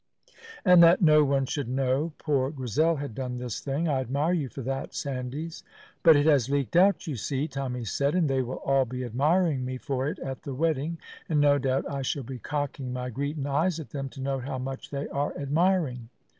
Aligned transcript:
"And 0.65 0.81
that 0.81 1.03
no 1.03 1.23
one 1.23 1.45
should 1.45 1.69
know 1.69 2.13
poor 2.17 2.49
Grizel 2.49 2.95
had 2.95 3.13
done 3.13 3.37
this 3.37 3.59
thing. 3.59 3.87
I 3.87 3.99
admire 4.01 4.33
you 4.33 4.49
for 4.49 4.63
that, 4.63 4.95
Sandys." 4.95 5.61
"But 6.01 6.15
it 6.15 6.25
has 6.25 6.49
leaked 6.49 6.75
out, 6.75 7.05
you 7.05 7.15
see," 7.15 7.47
Tommy 7.47 7.85
said; 7.85 8.15
"and 8.15 8.27
they 8.27 8.41
will 8.41 8.57
all 8.65 8.85
be 8.85 9.03
admiring 9.05 9.63
me 9.63 9.77
for 9.77 10.07
it 10.07 10.17
at 10.17 10.41
the 10.41 10.55
wedding, 10.55 10.97
and 11.29 11.39
no 11.39 11.59
doubt 11.59 11.87
I 11.87 12.01
shall 12.01 12.23
be 12.23 12.39
cocking 12.39 12.91
my 12.91 13.11
greetin' 13.11 13.45
eyes 13.45 13.79
at 13.79 13.91
them 13.91 14.09
to 14.09 14.21
note 14.21 14.43
how 14.43 14.57
much 14.57 14.89
they 14.89 15.07
are 15.09 15.37
admiring." 15.37 16.09